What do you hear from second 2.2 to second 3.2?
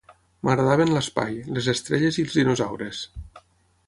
i els dinosaures.